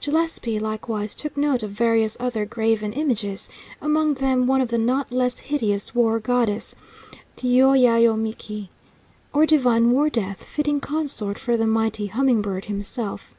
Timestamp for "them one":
4.14-4.60